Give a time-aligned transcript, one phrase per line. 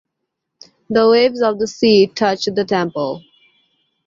[0.89, 3.21] The waves of the sea touch the temple.